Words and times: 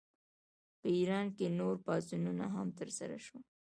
په 0.79 0.87
ایران 0.97 1.25
کې 1.37 1.55
نور 1.59 1.75
پاڅونونه 1.85 2.45
هم 2.55 2.67
ترسره 2.79 3.17
شول. 3.25 3.43